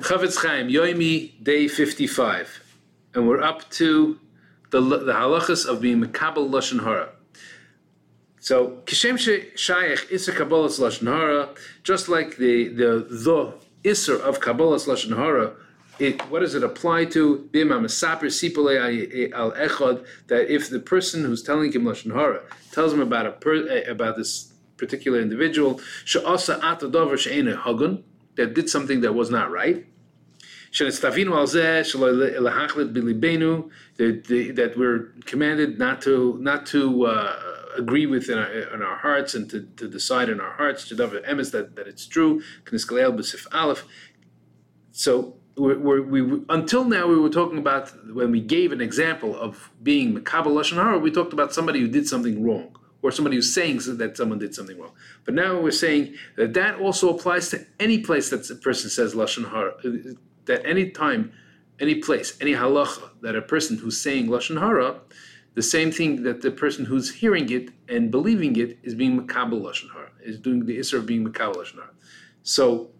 [0.00, 2.62] Chofetz Chaim, Yoimi, day 55.
[3.14, 4.20] And we're up to
[4.70, 7.08] the, the halachas of being Mekabel Lashon Hara.
[8.38, 11.48] So, Kishem Shayach Isser Kabbalas Lashon Hara,
[11.82, 15.54] just like the, the, the Isser of Kabbalas Lashon Hara,
[15.98, 17.48] it, what does it apply to?
[17.52, 17.86] that
[20.48, 24.52] if the person who's telling him lashon hara tells him about a per, about this
[24.76, 25.80] particular individual
[28.38, 29.84] that did something that was not right.
[33.98, 37.36] That we're commanded not to not to uh,
[37.76, 40.94] agree with in our, in our, hearts and to, to decide in our hearts to
[40.94, 42.42] that, that it's true.
[44.92, 49.36] So we're, we we until now we were talking about when we gave an example
[49.36, 53.52] of being Makabal Lashon we talked about somebody who did something wrong or somebody who's
[53.52, 54.92] saying that someone did something wrong.
[55.24, 59.14] But now we're saying that that also applies to any place that a person says
[59.14, 59.74] lashon hara.
[60.46, 61.32] That any time,
[61.78, 65.00] any place, any halacha that a person who's saying lashon hara,
[65.54, 69.62] the same thing that the person who's hearing it and believing it is being makabel
[69.62, 71.90] lashon hara, is doing the isra of being makabel lashon hara.
[72.42, 72.90] So,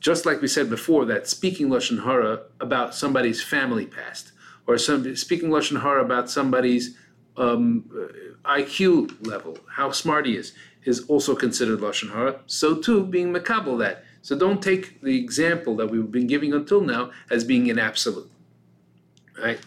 [0.00, 4.32] just like we said before, that speaking lashon hara about somebody's family past,
[4.66, 6.96] or some, speaking lashon hara about somebody's
[7.36, 7.84] um,
[8.44, 10.52] IQ level, how smart he is,
[10.84, 12.40] is also considered lashon hara.
[12.46, 14.04] So too, being makabel that.
[14.22, 18.30] So don't take the example that we've been giving until now as being an absolute.
[19.40, 19.60] Right?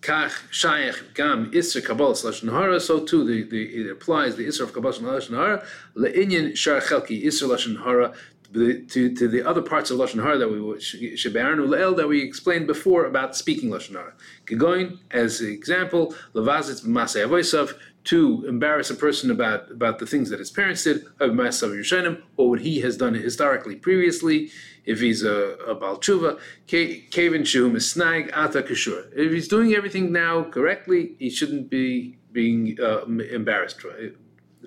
[0.00, 2.80] Kach shayach gam isra kabbalas lashon hara.
[2.80, 5.64] So too, the, the, it applies the isra of kabbalas lashon hara
[5.96, 8.14] le'inyan shar chelki isra lashon hara
[8.52, 12.66] to, to the other parts of lashon hara that we shebe'arnu le'el that we explained
[12.66, 14.12] before about speaking lashon hara.
[14.46, 20.28] Gegoin, as an example, levazitz b'masei avoisav to embarrass a person about about the things
[20.30, 24.50] that his parents did, or what he has done historically previously.
[24.84, 29.08] If he's a, a balchuva, kevin shum snag ata kashur.
[29.14, 33.80] If he's doing everything now correctly, he shouldn't be being uh, embarrassed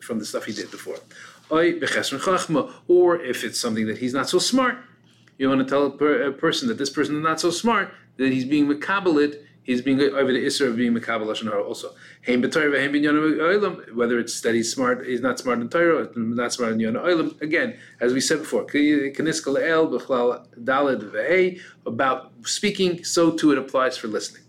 [0.02, 0.98] from the stuff he did before
[1.50, 4.78] or if it's something that he's not so smart,
[5.38, 7.94] you want to tell a, per, a person that this person is not so smart,
[8.18, 11.94] that he's being makabalit, he's being over the isra of being makabal lashon also.
[13.96, 17.42] Whether it's that he's smart, he's not smart in Torah, not smart in Yonah Oilam.
[17.42, 18.66] Again, as we said before,
[21.86, 24.45] about speaking, so too it applies for listening.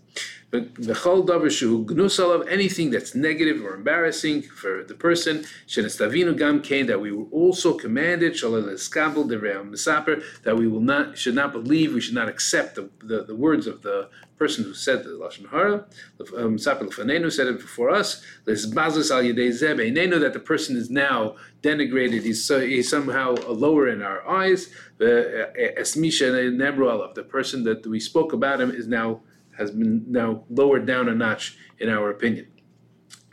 [0.49, 6.37] But v'chol davar shehu gnus alav, anything that's negative or embarrassing for the person, shenestavinu
[6.37, 11.51] gam kain, that we were also commanded, shalal misaper, that we will not, should not
[11.51, 15.09] believe, we should not accept the, the, the words of the person who said the
[15.09, 15.85] lashon hara.
[16.17, 18.23] Misaper um, lefanenu said it before us.
[18.45, 22.23] Lesbazos al yedei zeb that the person is now denigrated.
[22.23, 24.69] He's so, he's somehow lower in our eyes.
[24.97, 29.21] The esmisha nemru the person that we spoke about him is now
[29.57, 32.47] has been now lowered down a notch in our opinion.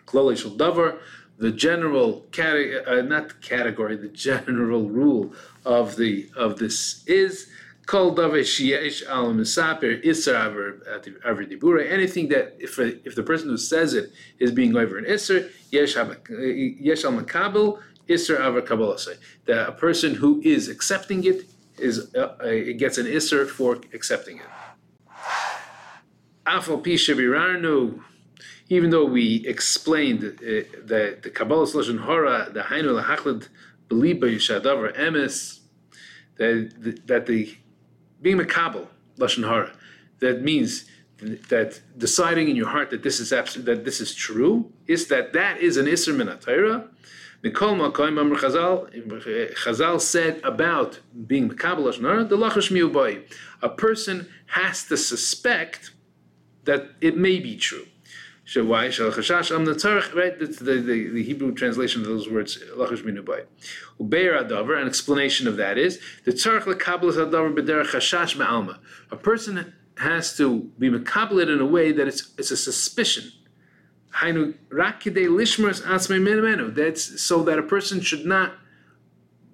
[0.07, 0.99] Davar,
[1.39, 5.35] the general uh, not category, the general rule
[5.65, 7.49] of the of this is
[7.87, 10.35] kol davar sheyesh al misaper isser
[11.25, 11.91] aver dibura.
[11.91, 15.97] Anything that if if the person who says it is being over an isser yesh
[15.97, 19.17] al makabel isser aver kabbalasay.
[19.47, 21.47] That a person who is accepting it
[21.79, 24.47] is uh, uh, gets an isser for accepting it.
[28.69, 30.29] Even though we explained uh,
[30.85, 33.49] that the Kabbalah Lashon Hora, the Hainu Lahachlid
[33.89, 35.61] Beliba Yishadavar Emes,
[36.37, 37.57] that that the
[38.21, 38.89] being Makabal
[39.19, 39.73] Lashon Hora,
[40.21, 40.87] that means
[41.19, 45.33] that deciding in your heart that this is absolute, that this is true, is that
[45.33, 52.03] that is an Isser Min Mikol Makoim Amr Chazal, Chazal said about being Makabal Lashon
[52.03, 53.23] Hora, the Lachash Miubai.
[53.63, 55.91] A person has to suspect
[56.65, 57.87] that it may be true.
[58.55, 58.91] Why?
[58.91, 60.39] Right?
[60.39, 63.03] That's the, the, the Hebrew translation of those words, Lachash
[64.75, 66.33] an explanation of that is the.
[69.11, 73.33] A person has to be mekabbalit in a way that it's, it's a suspicion.
[76.75, 78.53] That's so that a person should not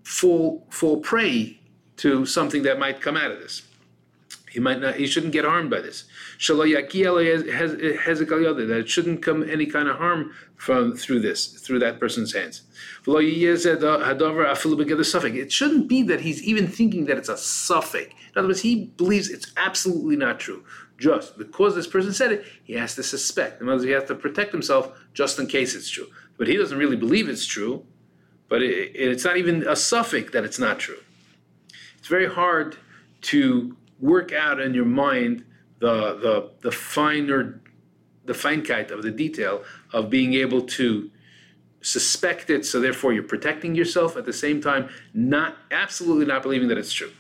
[0.03, 1.61] fall fall prey
[1.97, 3.63] to something that might come out of this.
[4.51, 4.97] He might not.
[4.97, 6.05] He shouldn't get harmed by this.
[6.41, 6.57] That
[8.81, 12.63] it shouldn't come any kind of harm from through this, through that person's hands.
[13.07, 18.09] It shouldn't be that he's even thinking that it's a safek.
[18.09, 20.65] In other words, he believes it's absolutely not true.
[20.99, 23.63] Just because this person said it, he has to suspect.
[23.63, 26.09] In other words, he has to protect himself just in case it's true.
[26.37, 27.87] But he doesn't really believe it's true.
[28.49, 30.99] But it, it's not even a safek that it's not true.
[31.99, 32.77] It's very hard
[33.23, 35.45] to work out in your mind
[35.79, 37.61] the the the finer
[38.25, 39.63] the feinkeit of the detail
[39.93, 41.11] of being able to
[41.83, 46.69] suspect it, so therefore you're protecting yourself at the same time, not absolutely not believing
[46.69, 47.11] that it's true.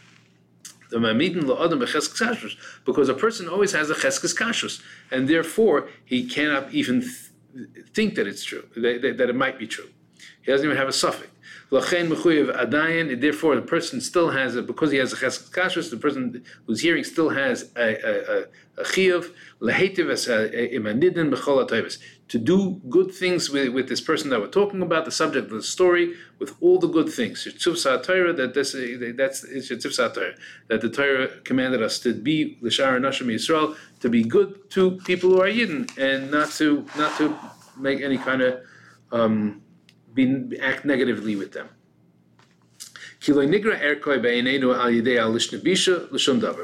[2.84, 8.14] Because a person always has a cheskes kashrus, and therefore he cannot even th- think
[8.16, 9.88] that it's true, that, that, that, it might be true.
[10.42, 11.28] He doesn't even have a safek.
[11.70, 15.90] Therefore, the person still has a because he has a cheskes kashrus.
[15.90, 18.44] The person who's hearing still has a, a, a,
[18.78, 19.32] a chiyuv
[22.28, 25.52] to do good things with, with this person that we're talking about, the subject of
[25.52, 27.44] the story, with all the good things.
[27.44, 28.72] that this
[29.16, 34.92] that's that the Torah commanded us to be l'shar nashim Yisrael to be good to
[35.02, 37.36] people who are Yidden and not to not to
[37.76, 38.60] make any kind of
[39.12, 39.62] um,
[40.14, 41.68] be act negatively with them.
[43.28, 43.36] Er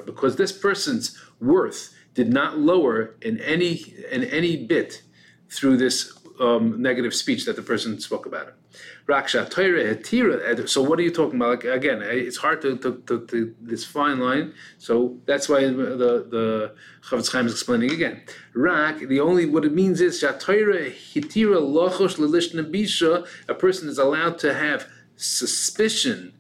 [0.05, 5.03] because this person's worth did not lower in any in any bit
[5.51, 8.55] through this um, negative speech that the person spoke about it.
[10.69, 11.49] So what are you talking about?
[11.49, 14.53] Like, again, it's hard to, to, to, to, this fine line.
[14.79, 18.23] So that's why the the Chofetz Chaim is explaining again.
[18.55, 20.33] Rak, the only what it means is a
[23.55, 26.33] person is allowed to have suspicion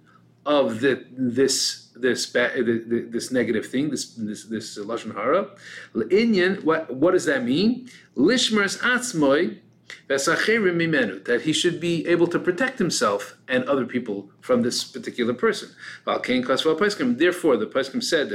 [0.45, 5.49] of the, this this this negative thing, this this this lashon hara.
[5.95, 7.89] Inyan, what what does that mean?
[8.17, 9.59] Lishmers atzmoy
[10.09, 15.71] that he should be able to protect himself and other people from this particular person.
[16.05, 18.31] Therefore, the Peskim said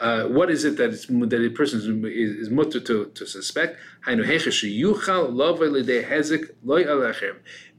[0.00, 0.90] uh, what is it that,
[1.30, 3.78] that a person is, is mutter to, to suspect?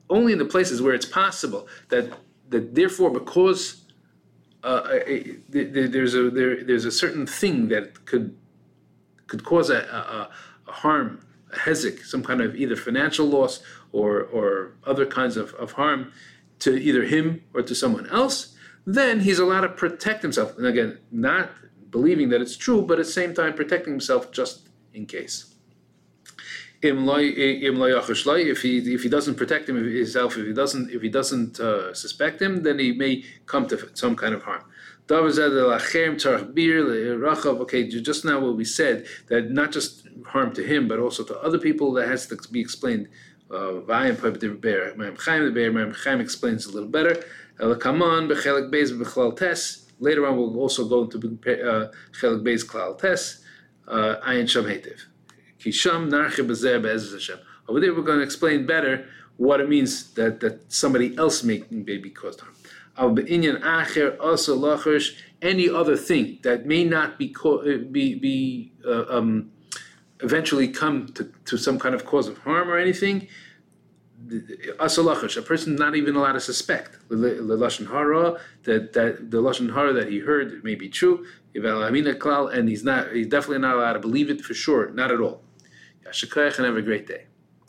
[0.09, 2.11] Only in the places where it's possible that
[2.49, 3.85] that therefore because
[4.63, 4.81] uh,
[5.49, 8.35] there's a there, there's a certain thing that could
[9.27, 10.29] could cause a, a,
[10.67, 11.23] a harm,
[11.53, 13.61] hezek, some kind of either financial loss
[13.91, 16.11] or or other kinds of, of harm
[16.59, 18.55] to either him or to someone else,
[18.85, 20.57] then he's allowed to protect himself.
[20.57, 21.51] And again, not
[21.89, 25.49] believing that it's true, but at the same time protecting himself just in case
[26.81, 32.41] if he if he doesn't protect himself, if he doesn't if he doesn't uh, suspect
[32.41, 34.63] him, then he may come to some kind of harm.
[37.61, 41.37] Okay, just now what we said that not just harm to him, but also to
[41.39, 43.07] other people that has to be explained.
[43.51, 44.15] Uh, Chaim
[46.21, 47.23] explains a little better.
[50.01, 53.43] Later on, we'll also go into uh, Chelik Beis Klal Tes,
[53.87, 55.01] uh, Ayin Sham Hetiv.
[55.59, 57.39] Kisham narche bezer be'ezes Hashem.
[57.67, 59.05] Over there, we're going to explain better
[59.37, 62.55] what it means that, that somebody else making be caused harm.
[65.41, 69.51] Any other thing that may not be uh, be be uh, um,
[70.21, 73.27] eventually come to, to some kind of cause of harm or anything.
[74.27, 79.73] Asalachash, a person not even allowed to suspect the lashon hara that that the lashon
[79.73, 81.25] hara that he heard may be true.
[81.55, 85.41] And he's not he's definitely not allowed to believe it for sure, not at all.
[86.05, 87.28] And have a great day.